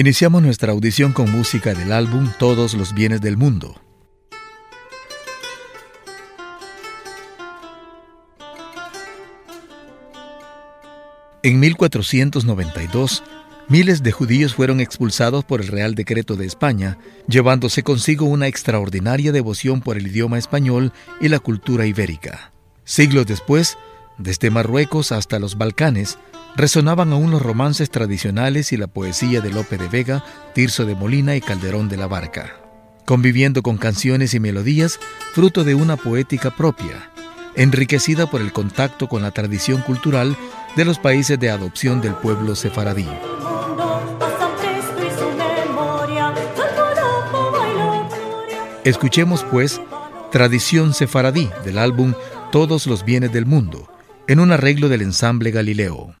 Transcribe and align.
Iniciamos 0.00 0.40
nuestra 0.40 0.72
audición 0.72 1.12
con 1.12 1.30
música 1.30 1.74
del 1.74 1.92
álbum 1.92 2.32
Todos 2.38 2.72
los 2.72 2.94
bienes 2.94 3.20
del 3.20 3.36
mundo. 3.36 3.82
En 11.42 11.60
1492, 11.60 13.22
miles 13.68 14.02
de 14.02 14.10
judíos 14.10 14.54
fueron 14.54 14.80
expulsados 14.80 15.44
por 15.44 15.60
el 15.60 15.68
Real 15.68 15.94
Decreto 15.94 16.34
de 16.34 16.46
España, 16.46 16.96
llevándose 17.28 17.82
consigo 17.82 18.24
una 18.24 18.46
extraordinaria 18.46 19.32
devoción 19.32 19.82
por 19.82 19.98
el 19.98 20.06
idioma 20.06 20.38
español 20.38 20.94
y 21.20 21.28
la 21.28 21.40
cultura 21.40 21.84
ibérica. 21.84 22.52
Siglos 22.84 23.26
después, 23.26 23.76
desde 24.16 24.48
Marruecos 24.48 25.12
hasta 25.12 25.38
los 25.38 25.58
Balcanes, 25.58 26.16
resonaban 26.56 27.12
aún 27.12 27.30
los 27.30 27.42
romances 27.42 27.90
tradicionales 27.90 28.72
y 28.72 28.76
la 28.76 28.86
poesía 28.86 29.40
de 29.40 29.50
Lope 29.50 29.78
de 29.78 29.88
Vega, 29.88 30.24
Tirso 30.54 30.84
de 30.84 30.94
Molina 30.94 31.36
y 31.36 31.40
Calderón 31.40 31.88
de 31.88 31.96
la 31.96 32.06
Barca, 32.06 32.56
conviviendo 33.06 33.62
con 33.62 33.76
canciones 33.76 34.34
y 34.34 34.40
melodías 34.40 34.98
fruto 35.32 35.64
de 35.64 35.74
una 35.74 35.96
poética 35.96 36.50
propia, 36.50 37.10
enriquecida 37.56 38.30
por 38.30 38.40
el 38.40 38.52
contacto 38.52 39.08
con 39.08 39.22
la 39.22 39.30
tradición 39.30 39.82
cultural 39.82 40.36
de 40.76 40.84
los 40.84 40.98
países 40.98 41.38
de 41.38 41.50
adopción 41.50 42.00
del 42.00 42.14
pueblo 42.14 42.54
sefaradí. 42.54 43.08
Escuchemos 48.84 49.44
pues 49.44 49.80
Tradición 50.30 50.94
sefaradí 50.94 51.50
del 51.64 51.76
álbum 51.76 52.14
Todos 52.52 52.86
los 52.86 53.04
bienes 53.04 53.32
del 53.32 53.46
mundo, 53.46 53.92
en 54.28 54.38
un 54.38 54.52
arreglo 54.52 54.88
del 54.88 55.02
ensamble 55.02 55.50
Galileo. 55.50 56.19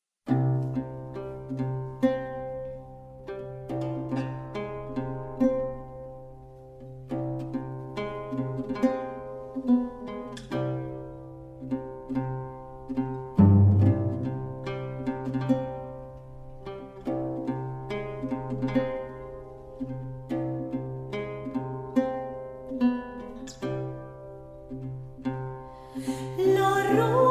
room. 26.96 27.29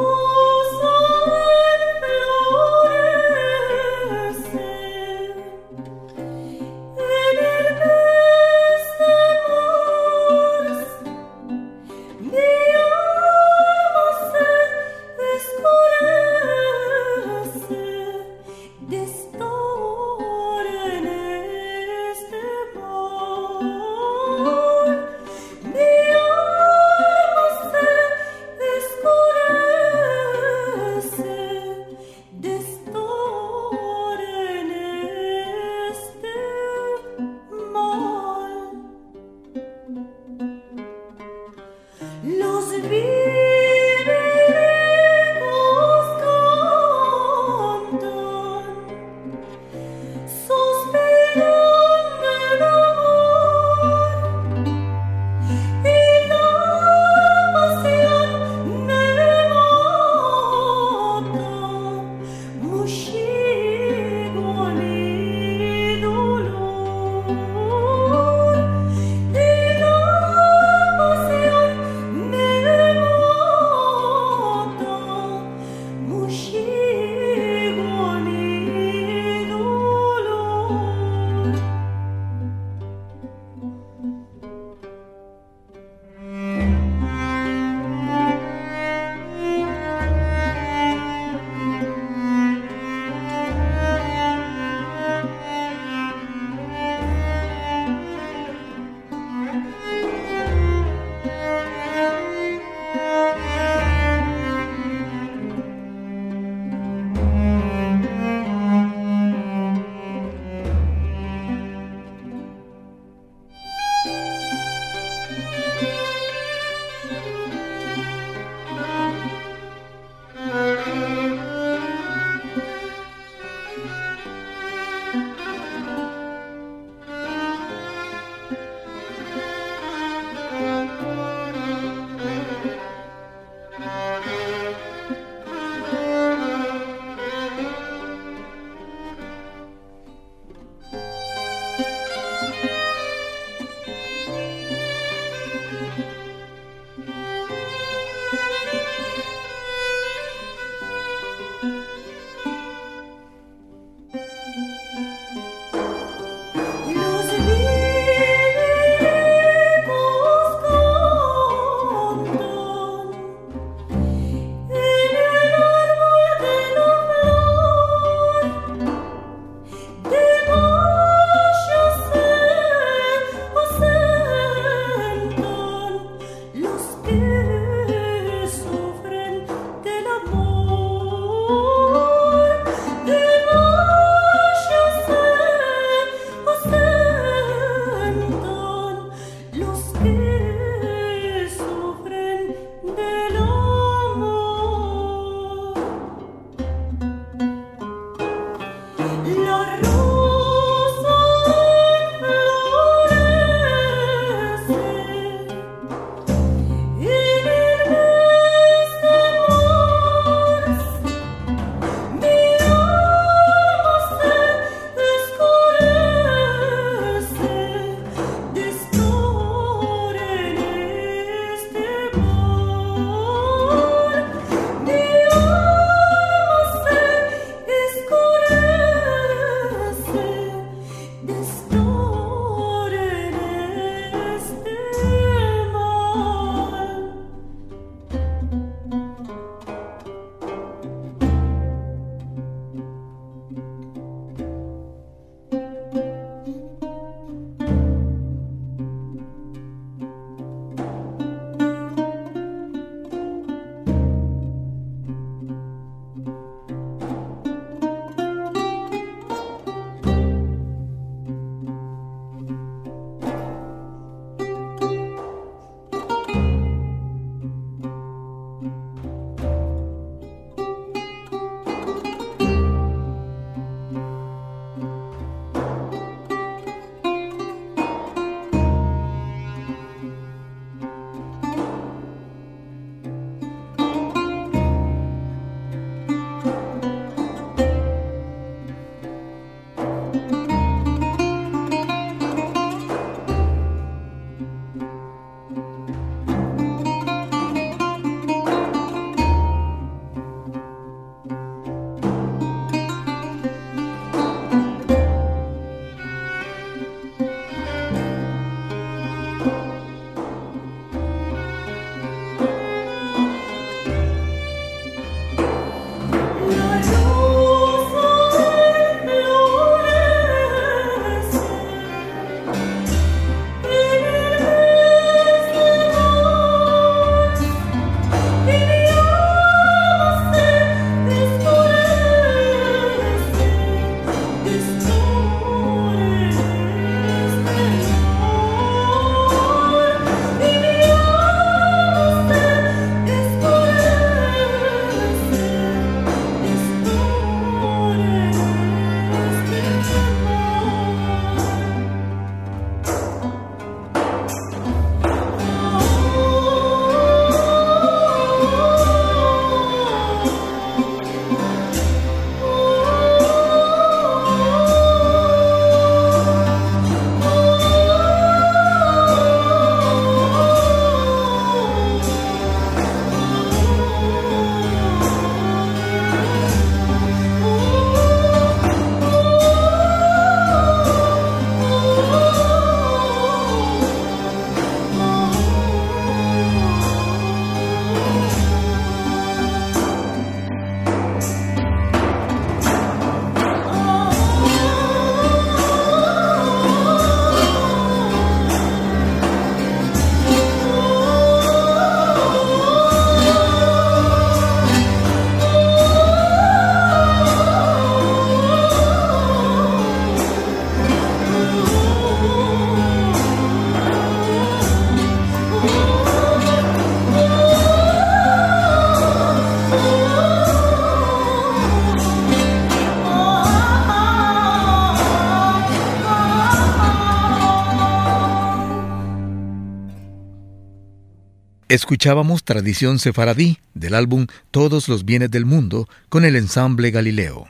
Escuchábamos 431.70 432.44
Tradición 432.44 432.98
Sefaradí 432.98 433.60
del 433.76 433.94
álbum 433.94 434.26
Todos 434.50 434.90
los 434.90 435.06
bienes 435.06 435.30
del 435.30 435.46
mundo 435.46 435.88
con 436.10 436.26
el 436.26 436.36
ensamble 436.36 436.90
Galileo. 436.90 437.48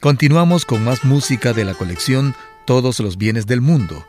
Continuamos 0.00 0.64
con 0.64 0.82
más 0.82 1.04
música 1.04 1.52
de 1.52 1.64
la 1.64 1.74
colección 1.74 2.34
Todos 2.66 2.98
los 2.98 3.16
bienes 3.16 3.46
del 3.46 3.60
mundo, 3.60 4.04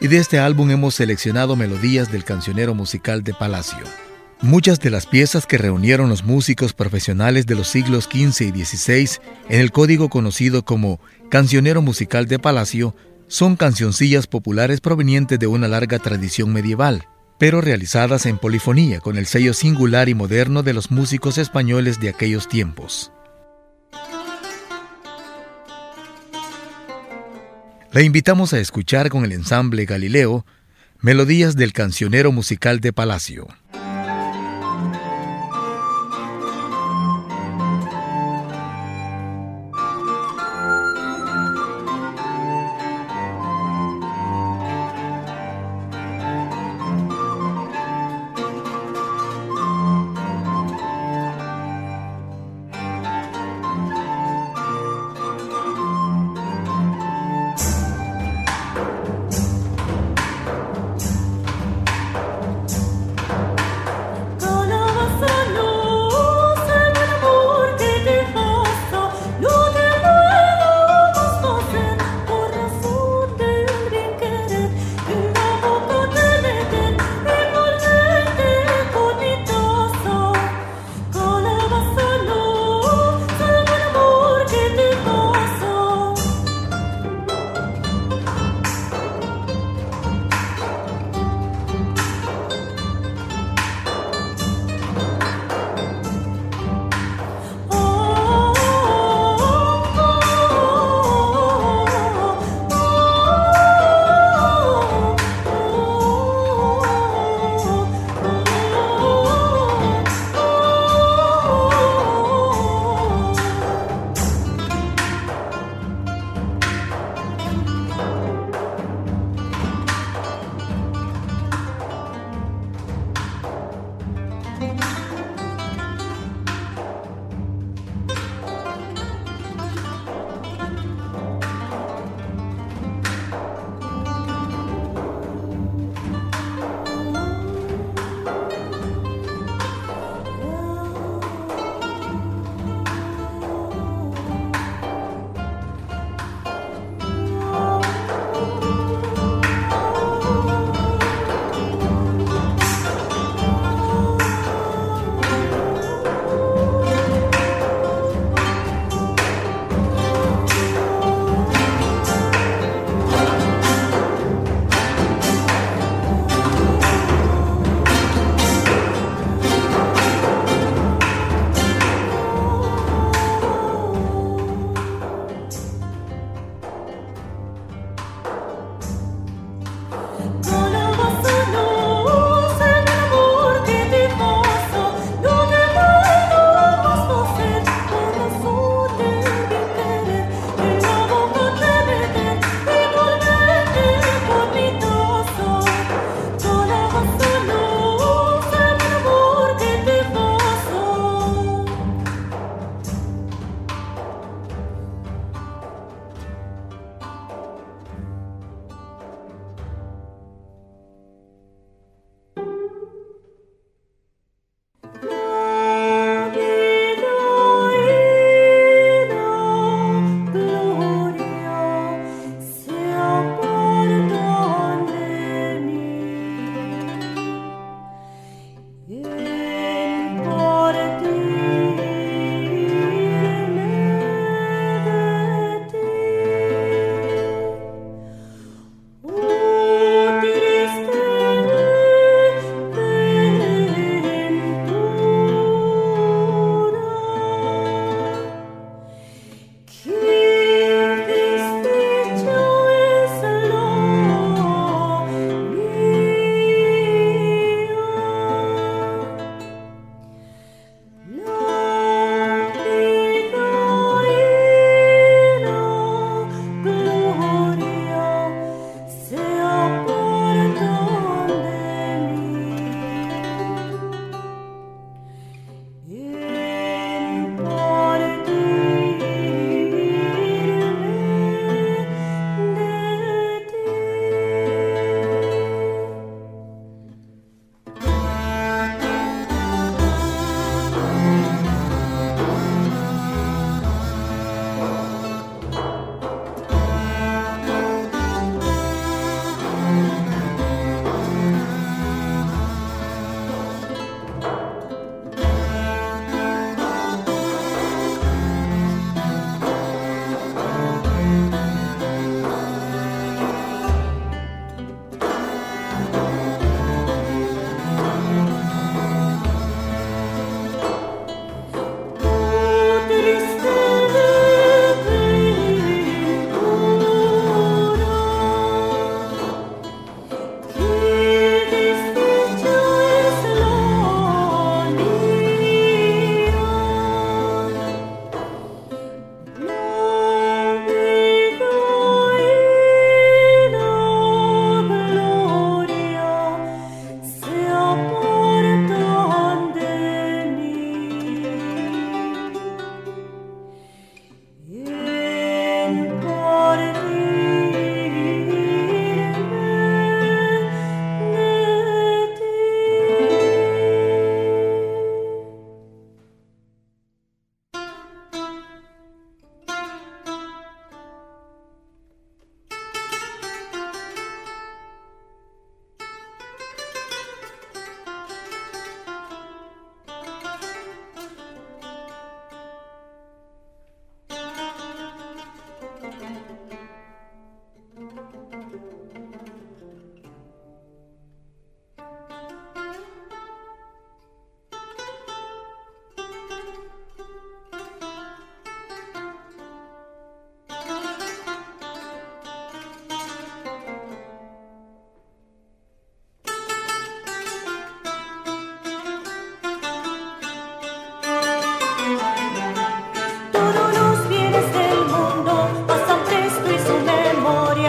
y 0.00 0.08
de 0.08 0.16
este 0.18 0.40
álbum 0.40 0.68
hemos 0.72 0.96
seleccionado 0.96 1.54
melodías 1.54 2.10
del 2.10 2.24
cancionero 2.24 2.74
musical 2.74 3.22
de 3.22 3.34
Palacio. 3.34 3.84
Muchas 4.40 4.80
de 4.80 4.90
las 4.90 5.06
piezas 5.06 5.46
que 5.46 5.58
reunieron 5.58 6.08
los 6.08 6.24
músicos 6.24 6.72
profesionales 6.72 7.46
de 7.46 7.54
los 7.54 7.68
siglos 7.68 8.08
XV 8.10 8.46
y 8.46 8.64
XVI 8.64 9.20
en 9.48 9.60
el 9.60 9.70
código 9.70 10.08
conocido 10.08 10.64
como 10.64 10.98
Cancionero 11.28 11.82
Musical 11.82 12.26
de 12.26 12.40
Palacio 12.40 12.96
son 13.28 13.56
cancioncillas 13.56 14.26
populares 14.26 14.80
provenientes 14.80 15.38
de 15.38 15.46
una 15.46 15.68
larga 15.68 15.98
tradición 15.98 16.52
medieval, 16.52 17.06
pero 17.38 17.60
realizadas 17.60 18.26
en 18.26 18.38
polifonía 18.38 19.00
con 19.00 19.16
el 19.16 19.26
sello 19.26 19.54
singular 19.54 20.08
y 20.08 20.14
moderno 20.14 20.62
de 20.62 20.74
los 20.74 20.90
músicos 20.90 21.38
españoles 21.38 22.00
de 22.00 22.08
aquellos 22.08 22.48
tiempos. 22.48 23.12
La 27.92 28.02
invitamos 28.02 28.52
a 28.52 28.58
escuchar 28.58 29.08
con 29.08 29.24
el 29.24 29.32
ensamble 29.32 29.84
Galileo 29.84 30.44
melodías 31.00 31.54
del 31.54 31.72
cancionero 31.72 32.32
musical 32.32 32.80
de 32.80 32.92
Palacio. 32.92 33.46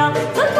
Look 0.09 0.58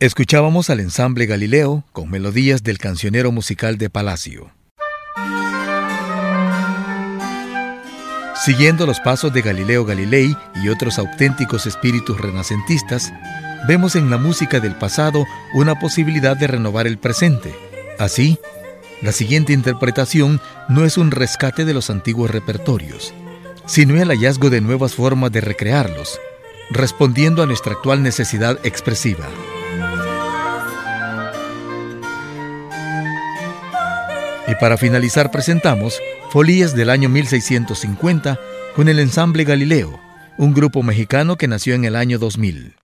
Escuchábamos 0.00 0.70
al 0.70 0.80
ensamble 0.80 1.26
Galileo 1.26 1.84
con 1.92 2.08
melodías 2.08 2.62
del 2.62 2.78
cancionero 2.78 3.32
musical 3.32 3.76
de 3.76 3.90
Palacio. 3.90 4.50
Siguiendo 8.34 8.86
los 8.86 8.98
pasos 9.00 9.30
de 9.34 9.42
Galileo 9.42 9.84
Galilei 9.84 10.34
y 10.64 10.70
otros 10.70 10.98
auténticos 10.98 11.66
espíritus 11.66 12.18
renacentistas, 12.18 13.12
vemos 13.68 13.94
en 13.94 14.08
la 14.08 14.16
música 14.16 14.58
del 14.58 14.74
pasado 14.74 15.26
una 15.52 15.78
posibilidad 15.78 16.34
de 16.34 16.46
renovar 16.46 16.86
el 16.86 16.96
presente. 16.96 17.54
Así, 17.98 18.38
la 19.02 19.12
siguiente 19.12 19.52
interpretación 19.52 20.40
no 20.70 20.86
es 20.86 20.96
un 20.96 21.10
rescate 21.10 21.66
de 21.66 21.74
los 21.74 21.90
antiguos 21.90 22.30
repertorios, 22.30 23.12
sino 23.66 24.00
el 24.00 24.08
hallazgo 24.08 24.48
de 24.48 24.62
nuevas 24.62 24.94
formas 24.94 25.30
de 25.30 25.42
recrearlos, 25.42 26.18
respondiendo 26.70 27.42
a 27.42 27.46
nuestra 27.46 27.72
actual 27.72 28.02
necesidad 28.02 28.58
expresiva. 28.64 29.28
Y 34.50 34.56
para 34.56 34.76
finalizar 34.76 35.30
presentamos 35.30 36.02
Folías 36.30 36.74
del 36.74 36.90
año 36.90 37.08
1650 37.08 38.40
con 38.74 38.88
el 38.88 38.98
ensamble 38.98 39.44
Galileo, 39.44 40.00
un 40.38 40.54
grupo 40.54 40.82
mexicano 40.82 41.36
que 41.36 41.46
nació 41.46 41.74
en 41.74 41.84
el 41.84 41.94
año 41.94 42.18
2000. 42.18 42.79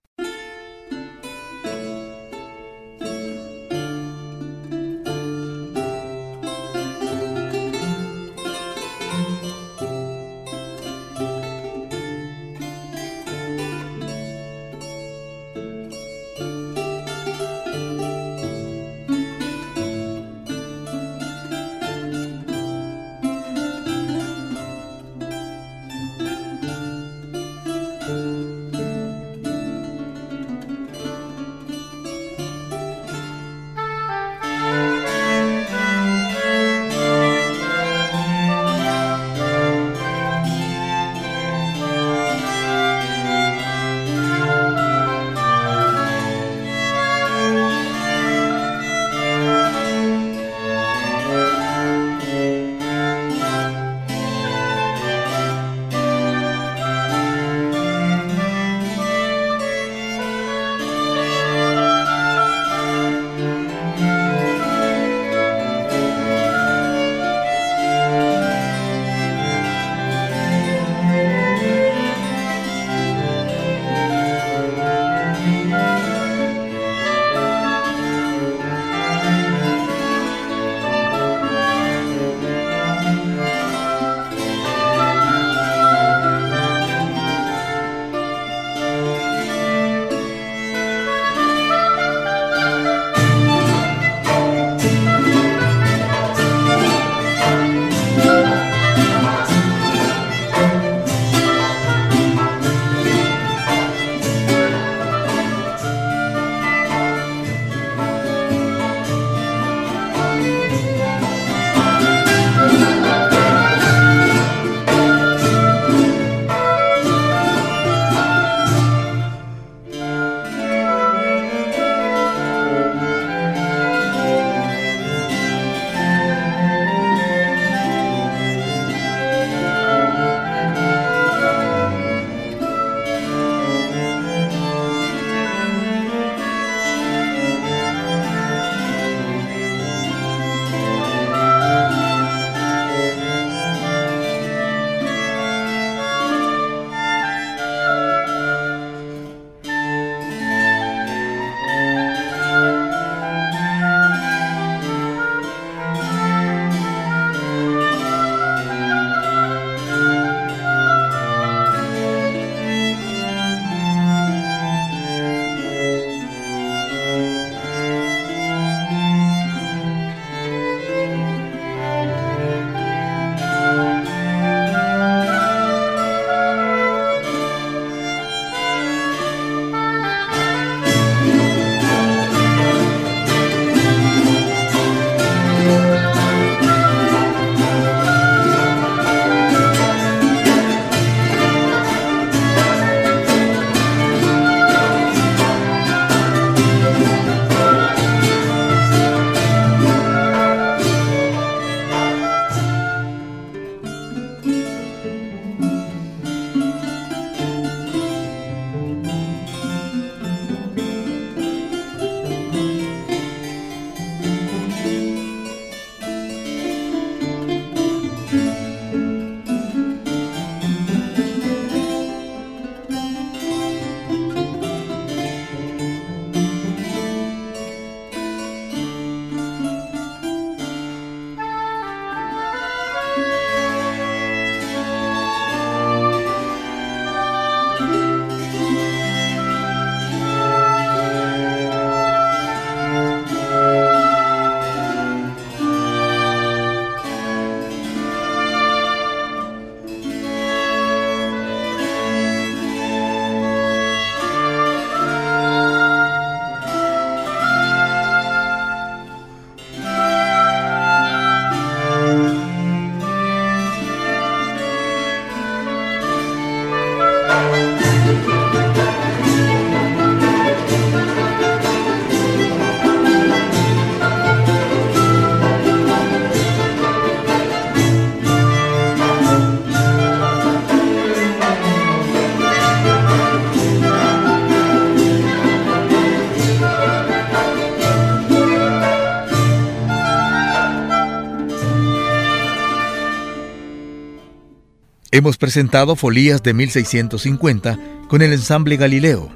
Hemos 295.17 295.39
presentado 295.39 295.97
Folías 295.97 296.43
de 296.43 296.53
1650 296.53 297.79
con 298.07 298.21
el 298.21 298.35
ensamble 298.35 298.77
Galileo, 298.77 299.31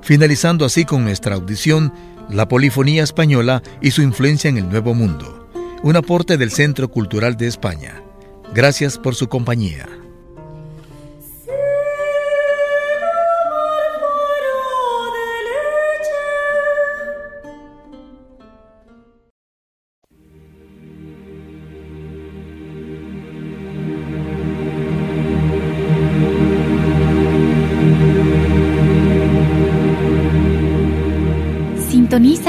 finalizando 0.00 0.64
así 0.64 0.86
con 0.86 1.04
nuestra 1.04 1.34
audición 1.34 1.92
La 2.30 2.48
Polifonía 2.48 3.02
Española 3.02 3.62
y 3.82 3.90
su 3.90 4.00
influencia 4.00 4.48
en 4.48 4.56
el 4.56 4.70
Nuevo 4.70 4.94
Mundo, 4.94 5.50
un 5.82 5.96
aporte 5.96 6.38
del 6.38 6.50
Centro 6.50 6.88
Cultural 6.88 7.36
de 7.36 7.46
España. 7.46 8.02
Gracias 8.54 8.96
por 8.96 9.14
su 9.14 9.28
compañía. 9.28 9.86